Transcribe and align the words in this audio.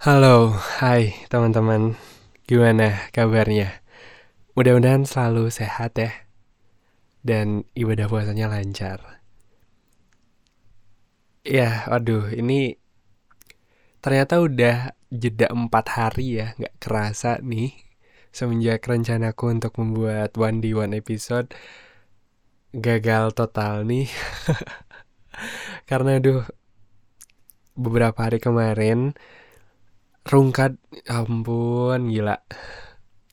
Halo, 0.00 0.56
hai 0.80 1.12
teman-teman. 1.28 1.92
Gimana 2.48 3.12
kabarnya? 3.12 3.84
Mudah-mudahan 4.56 5.04
selalu 5.04 5.52
sehat 5.52 5.92
ya. 6.00 6.24
Dan 7.20 7.68
ibadah 7.76 8.08
puasanya 8.08 8.48
lancar. 8.48 9.20
Ya, 11.44 11.84
waduh, 11.92 12.32
ini 12.32 12.80
ternyata 14.00 14.40
udah 14.40 14.96
jeda 15.12 15.52
empat 15.52 15.92
hari 15.92 16.40
ya, 16.40 16.56
nggak 16.56 16.80
kerasa 16.80 17.36
nih. 17.44 17.76
Semenjak 18.32 18.80
rencanaku 18.88 19.52
untuk 19.52 19.76
membuat 19.76 20.32
one 20.40 20.64
day 20.64 20.72
one 20.72 20.96
episode 20.96 21.52
gagal 22.72 23.36
total 23.36 23.84
nih. 23.84 24.08
Karena 25.92 26.16
aduh, 26.16 26.48
beberapa 27.76 28.16
hari 28.16 28.40
kemarin 28.40 29.12
rungkat 30.26 30.76
ampun 31.08 32.12
gila. 32.12 32.42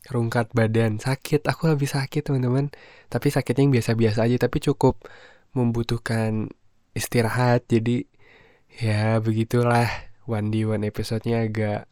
Rungkat 0.07 0.55
badan. 0.55 1.03
Sakit 1.03 1.43
aku 1.47 1.67
habis 1.67 1.91
sakit 1.91 2.23
teman-teman. 2.23 2.71
Tapi 3.11 3.27
sakitnya 3.27 3.67
yang 3.67 3.73
biasa-biasa 3.75 4.23
aja 4.23 4.37
tapi 4.39 4.63
cukup 4.63 5.03
membutuhkan 5.51 6.51
istirahat. 6.95 7.67
Jadi 7.67 8.07
ya 8.79 9.19
begitulah. 9.19 9.87
One 10.27 10.51
day 10.51 10.67
one 10.67 10.83
episodenya 10.83 11.47
agak 11.47 11.87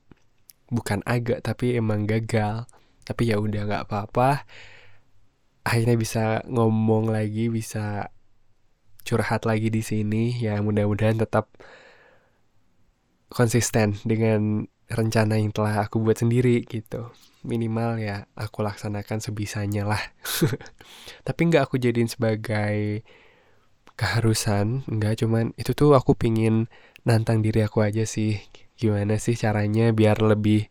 bukan 0.67 1.00
agak 1.08 1.44
tapi 1.44 1.75
emang 1.80 2.03
gagal. 2.08 2.67
Tapi 3.08 3.31
ya 3.31 3.39
udah 3.39 3.64
nggak 3.67 3.84
apa-apa. 3.88 4.44
Akhirnya 5.64 5.95
bisa 5.95 6.44
ngomong 6.48 7.12
lagi 7.12 7.48
bisa 7.48 8.12
curhat 9.08 9.48
lagi 9.48 9.72
di 9.72 9.84
sini. 9.84 10.36
Ya 10.39 10.59
mudah-mudahan 10.59 11.20
tetap 11.20 11.52
konsisten 13.31 14.00
dengan 14.03 14.72
rencana 14.89 15.41
yang 15.41 15.49
telah 15.49 15.81
aku 15.85 16.02
buat 16.02 16.21
sendiri 16.21 16.62
gitu. 16.66 17.09
Minimal 17.45 18.02
ya 18.02 18.25
aku 18.38 18.61
laksanakan 18.61 19.22
sebisanya 19.22 19.86
lah. 19.89 20.02
Tapi 21.27 21.42
nggak 21.50 21.69
aku 21.69 21.81
jadiin 21.81 22.09
sebagai 22.09 23.02
keharusan 23.97 24.86
nggak. 24.86 25.25
Cuman 25.25 25.53
itu 25.58 25.73
tuh 25.73 25.97
aku 25.97 26.14
pingin 26.14 26.69
nantang 27.05 27.42
diri 27.42 27.66
aku 27.66 27.81
aja 27.81 28.05
sih. 28.05 28.38
Gimana 28.77 29.17
sih 29.17 29.33
caranya 29.33 29.89
biar 29.95 30.22
lebih 30.22 30.69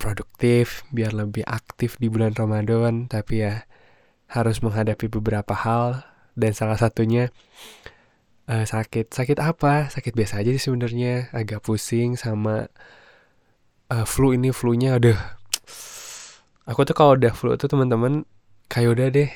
produktif 0.00 0.86
biar 0.94 1.12
lebih 1.12 1.44
aktif 1.44 2.00
di 2.00 2.08
bulan 2.08 2.32
Ramadan. 2.32 3.04
Tapi 3.08 3.34
ya 3.44 3.68
harus 4.32 4.64
menghadapi 4.64 5.12
beberapa 5.12 5.52
hal. 5.52 6.08
Dan 6.38 6.56
salah 6.56 6.78
satunya 6.80 7.28
uh, 8.50 8.66
sakit. 8.66 9.14
Sakit 9.14 9.38
apa? 9.38 9.86
Sakit 9.88 10.12
biasa 10.12 10.42
aja 10.42 10.50
sih 10.50 10.62
sebenarnya. 10.68 11.30
Agak 11.30 11.62
pusing 11.62 12.18
sama 12.18 12.66
uh, 13.88 14.04
flu 14.04 14.34
ini 14.34 14.50
flu-nya. 14.50 14.98
Udah 14.98 15.16
aku 16.66 16.82
tuh 16.82 16.94
kalau 16.98 17.14
udah 17.14 17.32
flu 17.32 17.54
tuh 17.54 17.70
teman-teman 17.70 18.26
kayak 18.66 18.90
udah 18.98 19.06
deh. 19.14 19.30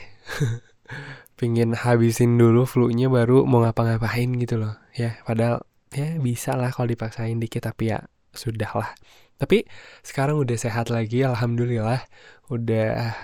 Pingin 1.38 1.74
habisin 1.74 2.38
dulu 2.38 2.66
flu-nya 2.66 3.10
baru 3.10 3.46
mau 3.46 3.62
ngapa-ngapain 3.62 4.30
gitu 4.38 4.58
loh. 4.58 4.74
Ya 4.94 5.18
padahal 5.22 5.62
ya 5.94 6.18
bisa 6.18 6.58
lah 6.58 6.74
kalau 6.74 6.90
dipaksain 6.90 7.38
dikit 7.38 7.70
tapi 7.70 7.94
ya 7.94 8.06
sudah 8.34 8.70
lah. 8.74 8.90
Tapi 9.34 9.66
sekarang 10.06 10.38
udah 10.38 10.54
sehat 10.58 10.90
lagi 10.94 11.26
alhamdulillah. 11.26 12.06
Udah 12.50 13.14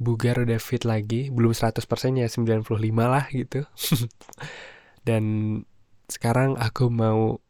bugar 0.00 0.40
udah 0.40 0.56
fit 0.56 0.88
lagi. 0.88 1.28
Belum 1.28 1.52
100% 1.52 1.84
ya 2.16 2.26
95 2.32 2.64
lah 2.96 3.28
gitu 3.28 3.68
Dan 5.02 5.58
sekarang 6.06 6.54
aku 6.58 6.86
mau 6.86 7.42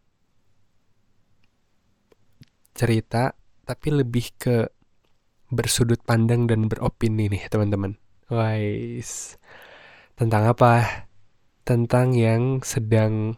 cerita 2.72 3.36
tapi 3.68 3.92
lebih 3.92 4.32
ke 4.40 4.56
bersudut 5.52 6.00
pandang 6.02 6.48
dan 6.48 6.66
beropini 6.66 7.28
nih 7.28 7.44
teman-teman. 7.52 8.00
Wais. 8.32 9.36
Tentang 10.16 10.48
apa? 10.48 11.06
Tentang 11.62 12.16
yang 12.16 12.64
sedang 12.64 13.36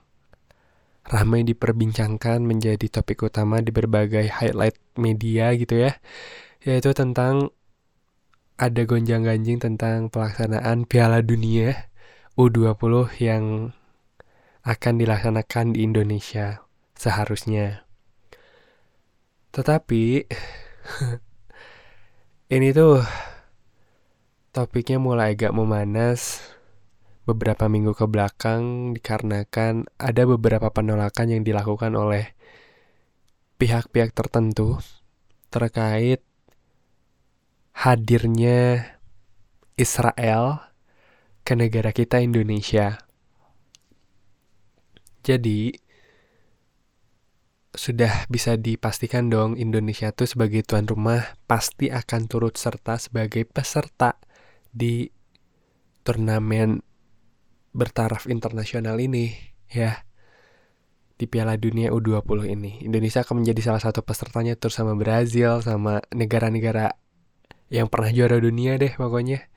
ramai 1.04 1.44
diperbincangkan 1.44 2.40
menjadi 2.46 2.86
topik 2.88 3.26
utama 3.26 3.60
di 3.60 3.74
berbagai 3.74 4.30
highlight 4.30 4.78
media 4.96 5.52
gitu 5.58 5.90
ya. 5.90 5.92
Yaitu 6.64 6.94
tentang 6.96 7.52
ada 8.54 8.86
gonjang-ganjing 8.86 9.58
tentang 9.58 10.08
pelaksanaan 10.08 10.86
Piala 10.86 11.20
Dunia 11.20 11.90
U20 12.38 13.10
yang 13.18 13.74
akan 14.64 14.94
dilaksanakan 14.96 15.76
di 15.76 15.84
Indonesia 15.84 16.64
seharusnya. 16.96 17.84
Tetapi 19.52 20.24
ini 22.56 22.68
tuh 22.72 23.04
topiknya 24.56 24.96
mulai 24.96 25.36
agak 25.36 25.52
memanas 25.52 26.40
beberapa 27.28 27.68
minggu 27.68 27.92
ke 27.92 28.08
belakang 28.08 28.92
dikarenakan 28.96 29.88
ada 30.00 30.22
beberapa 30.24 30.72
penolakan 30.72 31.38
yang 31.38 31.42
dilakukan 31.44 31.92
oleh 31.96 32.32
pihak-pihak 33.56 34.12
tertentu 34.12 34.80
terkait 35.48 36.20
hadirnya 37.74 38.90
Israel 39.76 40.72
ke 41.44 41.52
negara 41.52 41.92
kita 41.92 42.24
Indonesia. 42.24 43.03
Jadi 45.24 45.72
sudah 47.74 48.30
bisa 48.30 48.54
dipastikan 48.54 49.26
dong 49.26 49.58
Indonesia 49.58 50.14
tuh 50.14 50.30
sebagai 50.30 50.62
tuan 50.62 50.86
rumah 50.86 51.34
pasti 51.50 51.90
akan 51.90 52.30
turut 52.30 52.54
serta 52.54 53.02
sebagai 53.02 53.42
peserta 53.50 54.14
di 54.70 55.10
turnamen 56.06 56.78
bertaraf 57.74 58.30
internasional 58.30 59.02
ini 59.02 59.34
ya 59.66 60.06
di 61.18 61.26
Piala 61.26 61.58
Dunia 61.58 61.90
U20 61.90 62.46
ini. 62.54 62.86
Indonesia 62.86 63.26
akan 63.26 63.42
menjadi 63.42 63.74
salah 63.74 63.82
satu 63.82 64.06
pesertanya 64.06 64.54
terus 64.54 64.78
sama 64.78 64.94
Brazil 64.94 65.58
sama 65.62 65.98
negara-negara 66.14 66.94
yang 67.74 67.90
pernah 67.90 68.10
juara 68.14 68.38
dunia 68.38 68.78
deh 68.78 68.94
pokoknya. 68.94 69.50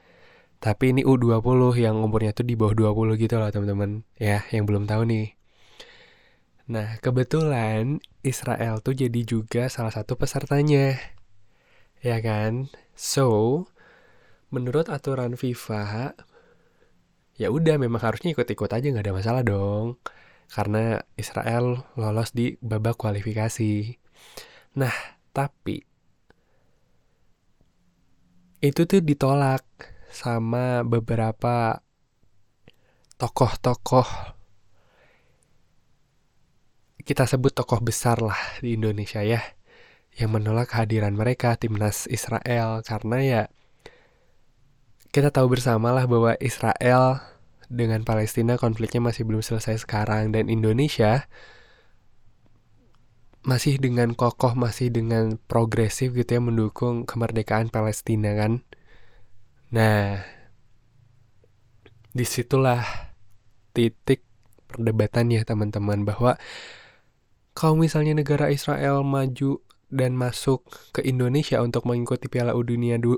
Tapi 0.58 0.90
ini 0.90 1.02
U20 1.06 1.78
yang 1.78 2.02
umurnya 2.02 2.34
tuh 2.34 2.50
di 2.50 2.58
bawah 2.58 2.74
20 2.74 3.14
gitu 3.22 3.38
loh 3.38 3.54
teman-teman. 3.54 4.02
Ya, 4.18 4.42
yang 4.50 4.66
belum 4.66 4.90
tahu 4.90 5.06
nih. 5.06 5.37
Nah, 6.68 7.00
kebetulan 7.00 8.04
Israel 8.28 8.84
tuh 8.84 8.92
jadi 8.92 9.24
juga 9.24 9.72
salah 9.72 9.96
satu 9.96 10.20
pesertanya. 10.20 11.00
Ya 12.04 12.20
kan? 12.20 12.68
So, 12.92 13.64
menurut 14.52 14.92
aturan 14.92 15.40
FIFA, 15.40 16.12
ya 17.40 17.48
udah 17.56 17.80
memang 17.80 18.04
harusnya 18.04 18.36
ikut-ikut 18.36 18.68
aja 18.68 18.84
nggak 18.84 19.06
ada 19.08 19.16
masalah 19.16 19.44
dong. 19.48 19.96
Karena 20.52 21.00
Israel 21.16 21.88
lolos 21.96 22.36
di 22.36 22.60
babak 22.60 23.00
kualifikasi. 23.00 23.96
Nah, 24.76 24.96
tapi 25.32 25.80
itu 28.60 28.82
tuh 28.84 29.00
ditolak 29.00 29.64
sama 30.12 30.84
beberapa 30.84 31.80
tokoh-tokoh 33.16 34.37
kita 37.08 37.24
sebut 37.24 37.56
tokoh 37.56 37.80
besar 37.80 38.20
lah 38.20 38.36
di 38.60 38.76
Indonesia 38.76 39.24
ya 39.24 39.40
yang 40.20 40.36
menolak 40.36 40.76
kehadiran 40.76 41.16
mereka 41.16 41.56
timnas 41.56 42.04
Israel. 42.12 42.84
Karena 42.84 43.18
ya 43.24 43.42
kita 45.16 45.32
tahu 45.32 45.56
bersama 45.56 45.96
lah 45.96 46.04
bahwa 46.04 46.36
Israel 46.44 47.24
dengan 47.72 48.04
Palestina 48.04 48.60
konfliknya 48.60 49.00
masih 49.00 49.24
belum 49.24 49.40
selesai 49.40 49.88
sekarang. 49.88 50.36
Dan 50.36 50.52
Indonesia 50.52 51.32
masih 53.48 53.80
dengan 53.80 54.12
kokoh 54.12 54.60
masih 54.60 54.92
dengan 54.92 55.40
progresif 55.48 56.12
gitu 56.12 56.28
ya 56.28 56.42
mendukung 56.44 57.08
kemerdekaan 57.08 57.72
Palestina 57.72 58.36
kan? 58.36 58.68
Nah 59.72 60.28
di 62.12 62.26
situlah 62.28 62.84
titik 63.72 64.28
perdebatan 64.68 65.32
ya 65.32 65.48
teman-teman 65.48 66.04
bahwa 66.04 66.36
kalau 67.58 67.74
misalnya 67.74 68.14
negara 68.14 68.54
Israel 68.54 69.02
maju 69.02 69.66
dan 69.90 70.14
masuk 70.14 70.62
ke 70.94 71.02
Indonesia 71.02 71.58
untuk 71.58 71.90
mengikuti 71.90 72.30
Piala 72.30 72.54
U 72.54 72.62
Dunia 72.62 73.02
20, 73.02 73.18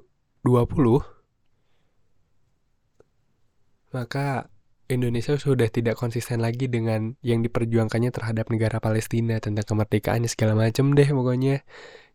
maka 3.91 4.47
Indonesia 4.87 5.35
sudah 5.35 5.67
tidak 5.67 5.99
konsisten 5.99 6.39
lagi 6.39 6.71
dengan 6.71 7.19
yang 7.19 7.43
diperjuangkannya 7.43 8.15
terhadap 8.15 8.47
negara 8.47 8.79
Palestina 8.79 9.43
tentang 9.43 9.67
kemerdekaannya 9.67 10.31
segala 10.31 10.55
macam 10.55 10.95
deh 10.95 11.09
pokoknya 11.11 11.67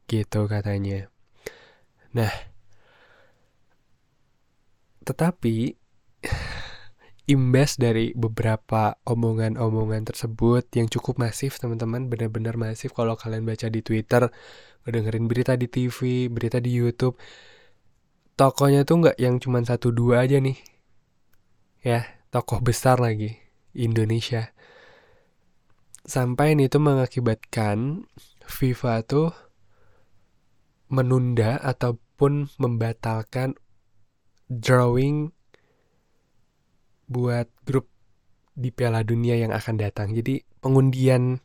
gitu 0.08 0.48
katanya. 0.48 1.12
Nah, 2.16 2.32
tetapi 5.04 5.76
imbas 7.24 7.80
dari 7.80 8.12
beberapa 8.12 9.00
omongan-omongan 9.08 10.12
tersebut 10.12 10.68
yang 10.76 10.92
cukup 10.92 11.16
masif 11.16 11.56
teman-teman. 11.56 12.12
Benar-benar 12.12 12.60
masif. 12.60 12.92
Kalau 12.92 13.16
kalian 13.16 13.48
baca 13.48 13.68
di 13.72 13.80
Twitter 13.80 14.28
dengerin 14.84 15.24
berita 15.24 15.56
di 15.56 15.64
TV 15.64 16.28
berita 16.28 16.60
di 16.60 16.68
YouTube 16.68 17.16
tokonya 18.36 18.84
tuh 18.84 19.00
nggak 19.00 19.16
yang 19.16 19.40
cuma 19.40 19.64
satu 19.64 19.94
dua 19.94 20.26
aja 20.26 20.42
nih. 20.42 20.58
Ya 21.80 22.04
tokoh 22.28 22.60
besar 22.60 23.00
lagi 23.00 23.38
Indonesia. 23.72 24.52
Sampai 26.04 26.52
ini 26.52 26.68
tuh 26.68 26.84
mengakibatkan 26.84 28.04
FIFA 28.44 28.94
tuh 29.08 29.32
menunda 30.92 31.56
ataupun 31.64 32.52
membatalkan 32.60 33.56
drawing 34.52 35.32
buat 37.06 37.50
grup 37.66 37.90
di 38.54 38.70
Piala 38.70 39.02
Dunia 39.02 39.34
yang 39.34 39.50
akan 39.50 39.74
datang. 39.76 40.14
Jadi 40.14 40.40
pengundian 40.62 41.42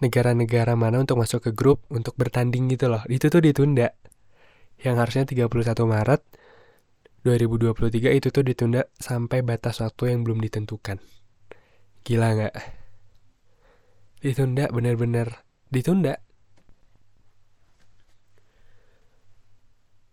negara-negara 0.00 0.74
mana 0.74 1.00
untuk 1.00 1.20
masuk 1.20 1.48
ke 1.48 1.50
grup 1.52 1.84
untuk 1.92 2.16
bertanding 2.16 2.68
gitu 2.72 2.90
loh. 2.90 3.04
Itu 3.06 3.28
tuh 3.28 3.44
ditunda. 3.44 3.92
Yang 4.80 4.96
harusnya 5.00 5.24
31 5.24 5.86
Maret 5.86 6.20
2023 7.24 8.12
itu 8.20 8.28
tuh 8.28 8.44
ditunda 8.44 8.84
sampai 9.00 9.40
batas 9.40 9.80
waktu 9.80 10.12
yang 10.12 10.28
belum 10.28 10.44
ditentukan. 10.44 11.00
Gila 12.04 12.28
nggak? 12.36 12.54
Ditunda 14.20 14.68
bener-bener 14.68 15.44
ditunda. 15.72 16.20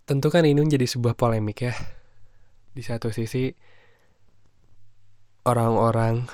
Tentu 0.08 0.28
kan 0.32 0.48
ini 0.48 0.60
menjadi 0.60 0.88
sebuah 0.88 1.16
polemik 1.20 1.68
ya. 1.68 1.76
Di 2.72 2.84
satu 2.84 3.12
sisi 3.12 3.52
orang-orang 5.44 6.30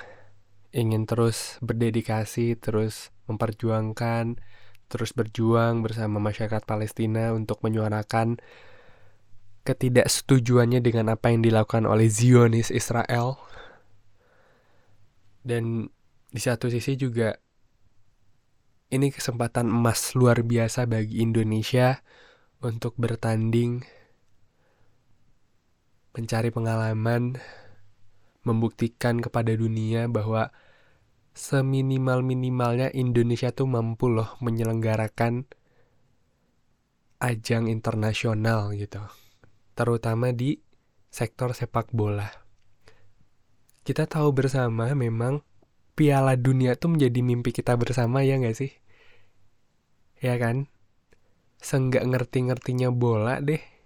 ingin 0.76 1.08
terus 1.08 1.58
berdedikasi, 1.64 2.60
terus 2.60 3.10
memperjuangkan, 3.32 4.40
terus 4.88 5.12
berjuang 5.12 5.84
bersama 5.84 6.20
masyarakat 6.20 6.64
Palestina 6.64 7.32
untuk 7.36 7.60
menyuarakan 7.64 8.40
ketidaksetujuannya 9.68 10.80
dengan 10.80 11.12
apa 11.12 11.28
yang 11.32 11.44
dilakukan 11.44 11.84
oleh 11.84 12.08
Zionis 12.08 12.72
Israel. 12.72 13.36
Dan 15.44 15.92
di 16.32 16.40
satu 16.44 16.72
sisi 16.72 16.96
juga 16.96 17.36
ini 18.88 19.12
kesempatan 19.12 19.68
emas 19.68 20.16
luar 20.16 20.44
biasa 20.44 20.88
bagi 20.88 21.20
Indonesia 21.20 22.00
untuk 22.64 22.96
bertanding 22.96 23.84
mencari 26.16 26.50
pengalaman 26.50 27.38
membuktikan 28.48 29.20
kepada 29.20 29.52
dunia 29.52 30.08
bahwa 30.08 30.56
seminimal-minimalnya 31.36 32.90
Indonesia 32.96 33.52
tuh 33.52 33.68
mampu 33.68 34.08
loh 34.10 34.40
menyelenggarakan 34.40 35.46
ajang 37.22 37.68
internasional 37.70 38.74
gitu. 38.74 39.04
Terutama 39.78 40.34
di 40.34 40.58
sektor 41.14 41.54
sepak 41.54 41.94
bola. 41.94 42.26
Kita 43.86 44.10
tahu 44.10 44.34
bersama 44.34 44.92
memang 44.98 45.46
Piala 45.94 46.34
Dunia 46.34 46.74
tuh 46.78 46.98
menjadi 46.98 47.20
mimpi 47.22 47.54
kita 47.54 47.78
bersama 47.78 48.26
ya 48.26 48.42
nggak 48.42 48.58
sih? 48.58 48.72
Ya 50.18 50.38
kan? 50.42 50.70
Senggak 51.62 52.06
ngerti-ngertinya 52.06 52.90
bola 52.94 53.42
deh 53.42 53.77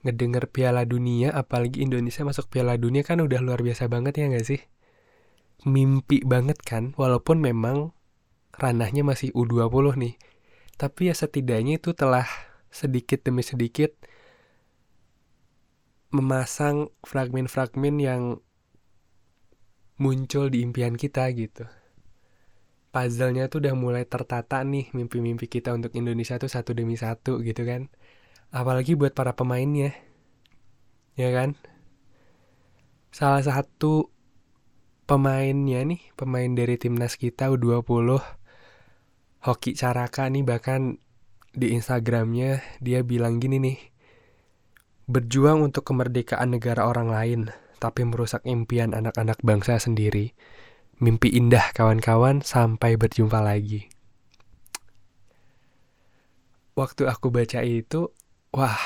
ngedenger 0.00 0.48
Piala 0.48 0.88
Dunia 0.88 1.32
apalagi 1.36 1.84
Indonesia 1.84 2.24
masuk 2.24 2.48
Piala 2.48 2.80
Dunia 2.80 3.04
kan 3.04 3.20
udah 3.20 3.40
luar 3.44 3.60
biasa 3.60 3.86
banget 3.92 4.16
ya 4.16 4.32
gak 4.32 4.46
sih? 4.46 4.60
Mimpi 5.68 6.24
banget 6.24 6.60
kan 6.64 6.96
walaupun 6.96 7.44
memang 7.44 7.92
ranahnya 8.56 9.04
masih 9.04 9.28
U20 9.36 9.96
nih. 10.00 10.14
Tapi 10.80 11.12
ya 11.12 11.14
setidaknya 11.16 11.76
itu 11.76 11.92
telah 11.92 12.24
sedikit 12.72 13.20
demi 13.20 13.44
sedikit 13.44 13.92
memasang 16.10 16.90
fragmen-fragmen 17.04 17.94
yang 18.00 18.22
muncul 20.00 20.48
di 20.48 20.64
impian 20.64 20.96
kita 20.96 21.28
gitu. 21.36 21.68
Puzzle-nya 22.90 23.46
tuh 23.46 23.62
udah 23.62 23.76
mulai 23.76 24.02
tertata 24.08 24.64
nih 24.66 24.90
mimpi-mimpi 24.96 25.46
kita 25.46 25.70
untuk 25.70 25.94
Indonesia 25.94 26.40
tuh 26.40 26.50
satu 26.50 26.74
demi 26.74 26.98
satu 26.98 27.38
gitu 27.44 27.62
kan 27.62 27.86
apalagi 28.50 28.98
buat 28.98 29.14
para 29.14 29.34
pemainnya. 29.34 29.94
Ya 31.14 31.30
kan? 31.34 31.58
Salah 33.10 33.42
satu 33.42 34.10
pemainnya 35.10 35.82
nih 35.82 35.98
pemain 36.14 36.50
dari 36.54 36.78
timnas 36.78 37.18
kita 37.18 37.50
U20 37.50 38.22
Hoki 39.42 39.74
Caraka 39.74 40.30
nih 40.30 40.46
bahkan 40.46 41.02
di 41.50 41.74
Instagramnya 41.74 42.62
dia 42.78 43.02
bilang 43.02 43.42
gini 43.42 43.58
nih 43.58 43.78
berjuang 45.10 45.66
untuk 45.66 45.82
kemerdekaan 45.82 46.54
negara 46.54 46.86
orang 46.86 47.10
lain 47.10 47.40
tapi 47.82 48.06
merusak 48.06 48.46
impian 48.46 48.94
anak-anak 48.94 49.42
bangsa 49.42 49.82
sendiri. 49.82 50.36
Mimpi 51.00 51.32
indah 51.32 51.72
kawan-kawan 51.72 52.44
sampai 52.44 53.00
berjumpa 53.00 53.40
lagi. 53.40 53.88
Waktu 56.76 57.08
aku 57.08 57.32
baca 57.32 57.64
itu 57.64 58.12
wah. 58.54 58.78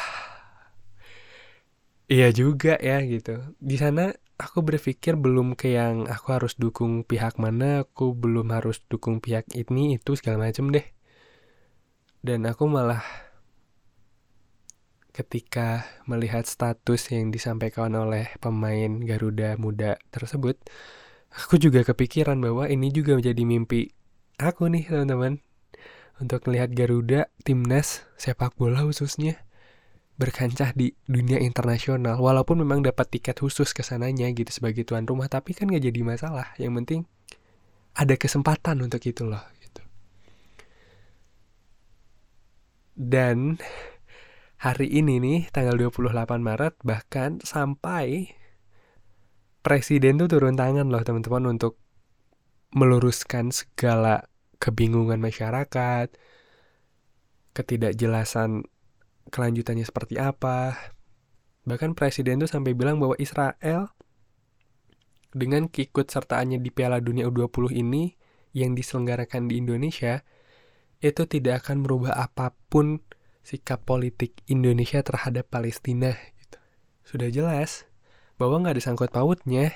Iya 2.05 2.29
juga 2.37 2.77
ya 2.81 3.01
gitu. 3.01 3.57
Di 3.57 3.77
sana 3.81 4.13
aku 4.37 4.61
berpikir 4.61 5.17
belum 5.17 5.57
ke 5.57 5.73
yang 5.73 6.05
aku 6.05 6.27
harus 6.37 6.53
dukung 6.61 7.07
pihak 7.07 7.41
mana 7.41 7.87
aku 7.89 8.13
belum 8.13 8.53
harus 8.53 8.85
dukung 8.91 9.25
pihak 9.25 9.49
ini 9.57 9.97
itu 9.97 10.13
segala 10.19 10.51
macam 10.51 10.69
deh. 10.75 10.85
Dan 12.25 12.45
aku 12.49 12.65
malah 12.69 13.05
ketika 15.15 15.87
melihat 16.11 16.43
status 16.45 17.15
yang 17.15 17.31
disampaikan 17.31 17.95
oleh 17.95 18.35
pemain 18.43 18.99
Garuda 18.99 19.55
muda 19.55 19.95
tersebut 20.11 20.59
aku 21.31 21.55
juga 21.63 21.87
kepikiran 21.87 22.35
bahwa 22.43 22.67
ini 22.67 22.91
juga 22.91 23.15
menjadi 23.15 23.43
mimpi 23.47 23.95
aku 24.39 24.67
nih 24.71 24.91
teman-teman. 24.91 25.43
Untuk 26.15 26.47
melihat 26.47 26.71
Garuda 26.71 27.27
timnas 27.43 28.07
sepak 28.15 28.55
bola 28.55 28.87
khususnya 28.87 29.44
berkancah 30.15 30.71
di 30.79 30.95
dunia 31.11 31.43
internasional 31.43 32.23
walaupun 32.23 32.63
memang 32.63 32.87
dapat 32.87 33.19
tiket 33.19 33.43
khusus 33.43 33.75
ke 33.75 33.83
sananya 33.83 34.31
gitu 34.31 34.47
sebagai 34.51 34.87
tuan 34.87 35.03
rumah 35.11 35.27
tapi 35.27 35.53
kan 35.59 35.67
gak 35.67 35.83
jadi 35.83 36.01
masalah. 36.07 36.55
Yang 36.59 36.73
penting 36.79 37.01
ada 37.99 38.15
kesempatan 38.15 38.83
untuk 38.83 39.03
itu 39.03 39.27
loh 39.27 39.43
gitu. 39.59 39.83
Dan 42.94 43.59
hari 44.63 44.87
ini 44.87 45.19
nih 45.19 45.41
tanggal 45.51 45.75
28 45.75 46.15
Maret 46.39 46.75
bahkan 46.87 47.43
sampai 47.43 48.31
presiden 49.67 50.23
tuh 50.23 50.31
turun 50.31 50.55
tangan 50.55 50.87
loh 50.93 51.03
teman-teman 51.03 51.59
untuk 51.59 51.81
meluruskan 52.71 53.51
segala 53.51 54.31
kebingungan 54.63 55.19
masyarakat 55.19 56.11
ketidakjelasan 57.55 58.67
kelanjutannya 59.29 59.85
seperti 59.87 60.21
apa. 60.21 60.77
Bahkan 61.65 61.97
presiden 61.97 62.45
tuh 62.45 62.51
sampai 62.51 62.77
bilang 62.77 63.01
bahwa 63.01 63.17
Israel 63.17 63.93
dengan 65.35 65.67
keikut 65.67 66.09
sertaannya 66.09 66.63
di 66.63 66.71
Piala 66.71 67.03
Dunia 67.03 67.27
U20 67.27 67.75
ini 67.75 68.15
yang 68.55 68.79
diselenggarakan 68.79 69.51
di 69.51 69.59
Indonesia 69.59 70.23
itu 71.03 71.27
tidak 71.27 71.67
akan 71.67 71.85
merubah 71.85 72.17
apa 72.17 72.55
pun 72.71 73.03
sikap 73.45 73.85
politik 73.85 74.41
Indonesia 74.49 75.05
terhadap 75.05 75.51
Palestina 75.53 76.17
gitu. 76.41 76.59
Sudah 77.05 77.29
jelas 77.29 77.85
bahwa 78.41 78.65
nggak 78.65 78.79
ada 78.79 78.83
sangkut 78.83 79.11
pautnya. 79.13 79.75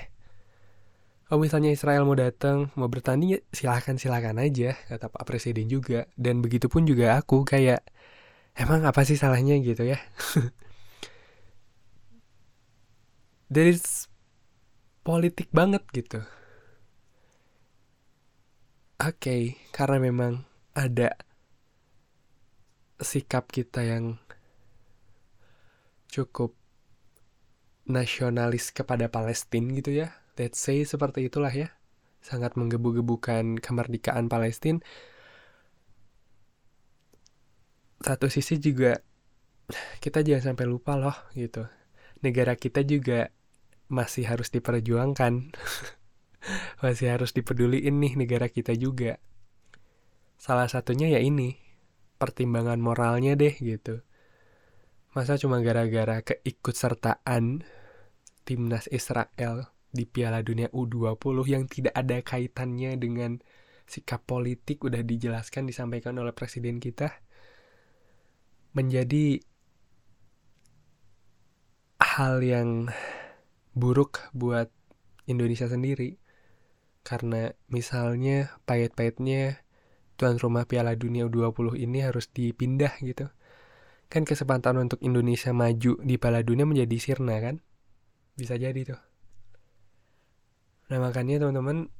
Kalau 1.29 1.45
misalnya 1.45 1.69
Israel 1.69 2.09
mau 2.09 2.17
datang, 2.17 2.73
mau 2.73 2.89
bertanding 2.89 3.37
ya 3.37 3.39
silahkan 3.53 4.01
silahkan 4.01 4.33
aja, 4.41 4.73
kata 4.89 5.13
Pak 5.13 5.29
Presiden 5.29 5.69
juga. 5.69 6.09
Dan 6.17 6.41
begitupun 6.41 6.89
juga 6.89 7.21
aku 7.21 7.45
kayak 7.45 7.85
emang 8.59 8.83
apa 8.83 9.07
sih 9.07 9.15
salahnya 9.15 9.55
gitu 9.63 9.87
ya? 9.87 9.97
Dari 13.55 13.73
politik 15.01 15.47
banget 15.49 15.81
gitu. 15.95 16.19
Oke 18.99 19.15
okay, 19.15 19.41
karena 19.71 20.11
memang 20.11 20.43
ada 20.75 21.15
sikap 22.99 23.47
kita 23.47 23.87
yang 23.87 24.19
cukup 26.11 26.51
nasionalis 27.87 28.75
kepada 28.75 29.07
Palestina 29.07 29.71
gitu 29.79 29.95
ya. 29.95 30.19
Let's 30.35 30.59
say 30.59 30.83
seperti 30.83 31.31
itulah 31.31 31.49
ya. 31.49 31.71
Sangat 32.19 32.59
menggebu-gebukan 32.59 33.63
kemerdekaan 33.63 34.27
Palestina 34.27 34.83
satu 38.09 38.25
sisi 38.33 38.57
juga 38.57 38.97
kita 40.01 40.25
jangan 40.25 40.53
sampai 40.53 40.65
lupa 40.65 40.97
loh 40.97 41.13
gitu 41.37 41.69
negara 42.19 42.55
kita 42.57 42.83
juga 42.83 43.31
masih 43.89 44.29
harus 44.29 44.53
diperjuangkan. 44.53 45.33
masih 46.83 47.07
harus 47.11 47.35
dipeduliin 47.35 47.99
nih 47.99 48.13
negara 48.15 48.47
kita 48.47 48.77
juga. 48.77 49.19
Salah 50.39 50.71
satunya 50.71 51.11
ya 51.11 51.19
ini, 51.19 51.59
pertimbangan 52.21 52.79
moralnya 52.79 53.35
deh 53.35 53.51
gitu. 53.59 54.05
Masa 55.11 55.41
cuma 55.41 55.59
gara-gara 55.59 56.21
keikutsertaan 56.21 57.65
timnas 58.45 58.85
Israel 58.93 59.73
di 59.89 60.05
Piala 60.05 60.45
Dunia 60.45 60.69
U20 60.69 61.49
yang 61.49 61.65
tidak 61.65 61.97
ada 61.97 62.21
kaitannya 62.21 62.93
dengan 63.01 63.41
sikap 63.89 64.21
politik 64.29 64.85
udah 64.85 65.01
dijelaskan 65.01 65.65
disampaikan 65.65 66.13
oleh 66.21 66.29
presiden 66.29 66.77
kita 66.77 67.09
menjadi 68.73 69.41
hal 71.99 72.43
yang 72.43 72.91
buruk 73.75 74.27
buat 74.35 74.71
Indonesia 75.29 75.69
sendiri. 75.69 76.19
Karena 77.05 77.49
misalnya 77.71 78.59
pahit-pahitnya 78.67 79.63
tuan 80.19 80.35
rumah 80.35 80.67
Piala 80.67 80.99
Dunia 80.99 81.25
U20 81.31 81.79
ini 81.79 82.03
harus 82.03 82.27
dipindah 82.29 82.91
gitu. 82.99 83.31
Kan 84.11 84.25
kesempatan 84.25 84.75
untuk 84.81 84.99
Indonesia 85.05 85.53
maju 85.55 85.95
di 86.01 86.15
Piala 86.19 86.43
Dunia 86.43 86.67
menjadi 86.67 86.97
sirna 86.99 87.39
kan? 87.39 87.61
Bisa 88.35 88.59
jadi 88.59 88.81
tuh. 88.83 89.01
Nah 90.89 90.97
makanya 90.97 91.45
teman-teman 91.45 91.93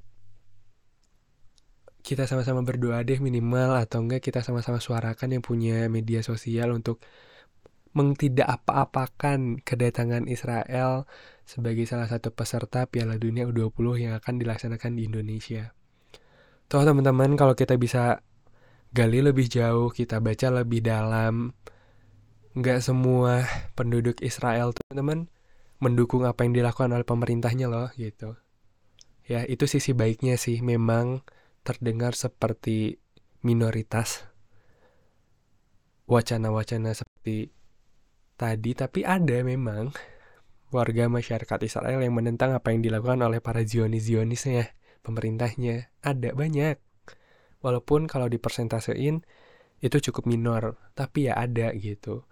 kita 1.99 2.25
sama-sama 2.25 2.63
berdoa 2.63 3.03
deh 3.03 3.19
minimal 3.19 3.75
atau 3.75 4.01
enggak 4.01 4.23
kita 4.23 4.39
sama-sama 4.41 4.79
suarakan 4.79 5.39
yang 5.39 5.43
punya 5.43 5.85
media 5.91 6.23
sosial 6.23 6.71
untuk 6.71 7.03
mengtidak 7.91 8.45
apa-apakan 8.45 9.61
kedatangan 9.65 10.29
Israel 10.29 11.09
sebagai 11.43 11.89
salah 11.89 12.05
satu 12.05 12.29
peserta 12.29 12.85
Piala 12.85 13.17
Dunia 13.17 13.49
U20 13.49 14.05
yang 14.09 14.13
akan 14.13 14.37
dilaksanakan 14.37 14.91
di 14.93 15.09
Indonesia. 15.09 15.73
Toh 16.69 16.85
teman-teman 16.85 17.33
kalau 17.33 17.57
kita 17.57 17.73
bisa 17.81 18.21
gali 18.93 19.25
lebih 19.25 19.49
jauh, 19.49 19.89
kita 19.89 20.21
baca 20.21 20.61
lebih 20.61 20.85
dalam, 20.85 21.57
nggak 22.53 22.79
semua 22.81 23.45
penduduk 23.73 24.21
Israel 24.21 24.73
teman-teman 24.73 25.33
mendukung 25.81 26.27
apa 26.29 26.45
yang 26.45 26.53
dilakukan 26.53 26.93
oleh 26.93 27.07
pemerintahnya 27.07 27.65
loh 27.65 27.89
gitu. 27.97 28.37
Ya 29.25 29.45
itu 29.49 29.65
sisi 29.65 29.97
baiknya 29.97 30.37
sih 30.37 30.61
memang 30.61 31.25
terdengar 31.63 32.15
seperti 32.15 32.99
minoritas. 33.45 34.27
Wacana-wacana 36.09 36.97
seperti 36.97 37.53
tadi 38.39 38.71
tapi 38.73 39.05
ada 39.05 39.43
memang 39.45 39.93
warga 40.73 41.05
masyarakat 41.09 41.59
Israel 41.65 42.01
yang 42.01 42.17
menentang 42.17 42.53
apa 42.53 42.73
yang 42.73 42.81
dilakukan 42.81 43.21
oleh 43.21 43.41
para 43.41 43.61
Zionis-Zionisnya 43.61 44.73
pemerintahnya. 45.01 45.89
Ada 46.01 46.33
banyak. 46.33 46.77
Walaupun 47.59 48.07
kalau 48.07 48.31
dipersentasein 48.31 49.21
itu 49.79 49.97
cukup 50.11 50.27
minor 50.27 50.79
tapi 50.95 51.27
ya 51.31 51.39
ada 51.39 51.71
gitu. 51.75 52.27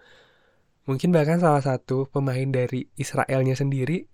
Mungkin 0.88 1.12
bahkan 1.12 1.44
salah 1.44 1.60
satu 1.60 2.08
pemain 2.08 2.48
dari 2.48 2.88
Israelnya 2.96 3.60
sendiri 3.60 4.08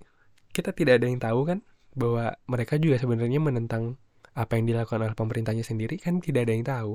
kita 0.54 0.74
tidak 0.74 1.02
ada 1.02 1.06
yang 1.10 1.22
tahu 1.22 1.46
kan 1.46 1.60
bahwa 1.94 2.34
mereka 2.50 2.82
juga 2.82 2.98
sebenarnya 2.98 3.38
menentang 3.38 4.02
apa 4.34 4.58
yang 4.58 4.66
dilakukan 4.66 5.02
oleh 5.06 5.18
pemerintahnya 5.18 5.62
sendiri 5.62 6.02
kan 6.02 6.18
tidak 6.22 6.50
ada 6.50 6.54
yang 6.54 6.66
tahu. 6.66 6.94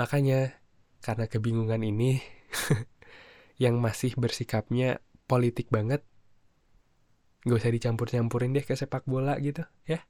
Makanya 0.00 0.56
karena 1.04 1.28
kebingungan 1.28 1.84
ini 1.84 2.20
yang 3.62 3.80
masih 3.80 4.16
bersikapnya 4.16 5.04
politik 5.28 5.68
banget 5.68 6.04
gak 7.44 7.56
usah 7.56 7.72
dicampur-campurin 7.72 8.52
deh 8.52 8.64
ke 8.64 8.76
sepak 8.76 9.04
bola 9.08 9.36
gitu 9.40 9.64
ya. 9.88 10.04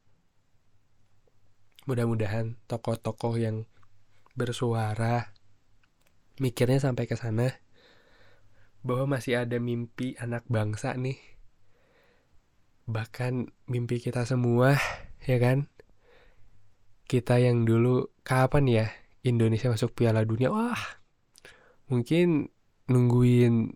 Mudah-mudahan 1.87 2.59
tokoh-tokoh 2.71 3.39
yang 3.39 3.67
bersuara 4.39 5.35
mikirnya 6.39 6.79
sampai 6.79 7.11
ke 7.11 7.19
sana 7.19 7.59
bahwa 8.81 9.19
masih 9.19 9.43
ada 9.43 9.59
mimpi 9.59 10.15
anak 10.19 10.47
bangsa 10.47 10.95
nih. 10.95 11.19
Bahkan 12.91 13.51
mimpi 13.71 14.03
kita 14.03 14.27
semua 14.27 14.79
ya 15.27 15.39
kan 15.39 15.71
kita 17.11 17.43
yang 17.43 17.67
dulu 17.67 18.07
kapan 18.23 18.65
ya 18.71 18.87
Indonesia 19.27 19.67
masuk 19.67 19.99
Piala 19.99 20.23
Dunia? 20.23 20.55
Wah 20.55 20.79
mungkin 21.91 22.55
nungguin 22.87 23.75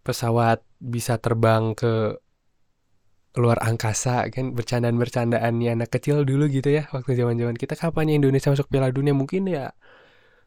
pesawat 0.00 0.64
bisa 0.80 1.20
terbang 1.20 1.76
ke 1.76 2.16
luar 3.36 3.60
angkasa 3.60 4.24
kan? 4.32 4.56
Bercandaan-bercandaannya 4.56 5.76
anak 5.76 5.92
kecil 5.92 6.24
dulu 6.24 6.48
gitu 6.48 6.72
ya 6.72 6.88
waktu 6.96 7.12
zaman-zaman 7.12 7.60
kita. 7.60 7.76
Kapan 7.76 8.08
ya 8.08 8.14
Indonesia 8.24 8.48
masuk 8.48 8.72
Piala 8.72 8.88
Dunia? 8.88 9.12
Mungkin 9.12 9.44
ya 9.44 9.76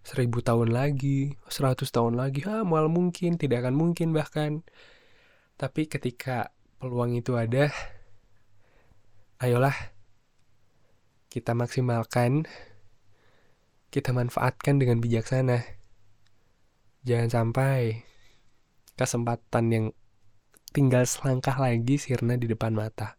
seribu 0.01 0.41
tahun 0.41 0.73
lagi 0.73 1.37
seratus 1.45 1.93
tahun 1.93 2.17
lagi. 2.17 2.41
Ah 2.49 2.65
mal 2.65 2.89
mungkin 2.89 3.37
tidak 3.37 3.69
akan 3.69 3.77
mungkin 3.77 4.17
bahkan. 4.17 4.65
Tapi 5.61 5.85
ketika 5.85 6.49
peluang 6.81 7.13
itu 7.13 7.37
ada 7.37 7.69
ayolah 9.37 9.96
kita 11.27 11.51
maksimalkan, 11.53 12.47
kita 13.91 14.11
manfaatkan 14.15 14.79
dengan 14.79 15.03
bijaksana. 15.03 15.63
Jangan 17.07 17.29
sampai 17.31 18.03
kesempatan 18.99 19.65
yang 19.71 19.85
tinggal 20.75 21.07
selangkah 21.07 21.55
lagi 21.55 21.95
sirna 21.95 22.35
di 22.35 22.49
depan 22.51 22.75
mata. 22.75 23.15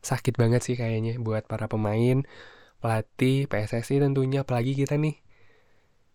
Sakit 0.00 0.40
banget 0.40 0.64
sih 0.64 0.74
kayaknya 0.80 1.20
buat 1.20 1.44
para 1.44 1.68
pemain, 1.68 2.24
pelatih, 2.80 3.46
PSSI 3.46 4.00
tentunya, 4.00 4.42
apalagi 4.42 4.72
kita 4.72 4.96
nih 4.96 5.20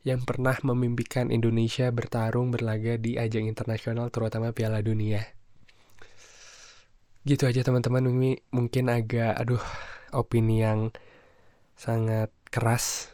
yang 0.06 0.22
pernah 0.22 0.54
memimpikan 0.62 1.34
Indonesia 1.34 1.90
bertarung 1.90 2.54
berlaga 2.54 2.98
di 3.02 3.18
ajang 3.18 3.50
internasional 3.50 4.14
terutama 4.14 4.54
Piala 4.54 4.82
Dunia. 4.86 5.22
Gitu 7.26 7.42
aja 7.50 7.66
teman-teman, 7.66 8.06
mungkin 8.54 8.86
agak 8.90 9.34
aduh 9.34 9.62
opini 10.16 10.64
yang 10.64 10.96
sangat 11.76 12.32
keras. 12.48 13.12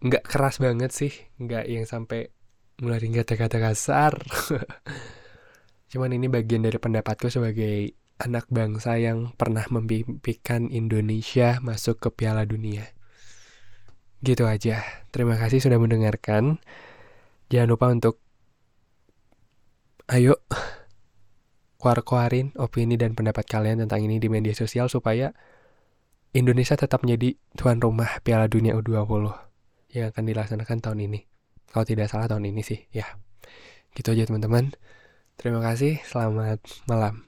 Nggak 0.00 0.24
keras 0.24 0.56
banget 0.56 0.90
sih 0.90 1.12
nggak 1.36 1.64
yang 1.68 1.84
sampai 1.84 2.32
ngeluarin 2.80 3.12
kata-kata 3.12 3.60
kasar. 3.60 4.16
Cuman 5.92 6.12
ini 6.12 6.26
bagian 6.28 6.64
dari 6.64 6.76
pendapatku 6.76 7.28
sebagai 7.28 7.92
anak 8.16 8.48
bangsa 8.48 8.96
yang 8.96 9.36
pernah 9.36 9.64
memimpikan 9.68 10.72
Indonesia 10.72 11.60
masuk 11.60 12.00
ke 12.00 12.08
Piala 12.12 12.48
Dunia. 12.48 12.88
Gitu 14.24 14.48
aja. 14.48 14.80
Terima 15.12 15.36
kasih 15.36 15.60
sudah 15.60 15.76
mendengarkan. 15.76 16.58
Jangan 17.52 17.68
lupa 17.68 17.86
untuk 17.92 18.18
ayo 20.10 20.40
keluar-keluarin 21.80 22.56
opini 22.58 22.98
dan 22.98 23.12
pendapat 23.14 23.46
kalian 23.46 23.84
tentang 23.86 24.02
ini 24.02 24.18
di 24.18 24.26
media 24.32 24.56
sosial 24.56 24.90
supaya 24.90 25.30
Indonesia 26.36 26.76
tetap 26.76 27.00
menjadi 27.00 27.32
tuan 27.56 27.80
rumah 27.80 28.20
Piala 28.20 28.44
Dunia 28.44 28.76
U20 28.76 29.32
yang 29.96 30.12
akan 30.12 30.24
dilaksanakan 30.28 30.84
tahun 30.84 31.08
ini. 31.08 31.24
Kalau 31.72 31.88
tidak 31.88 32.12
salah 32.12 32.28
tahun 32.28 32.52
ini 32.52 32.60
sih, 32.60 32.84
ya. 32.92 33.08
Gitu 33.96 34.12
aja 34.12 34.28
teman-teman. 34.28 34.76
Terima 35.40 35.64
kasih, 35.64 35.96
selamat 36.04 36.60
malam. 36.84 37.24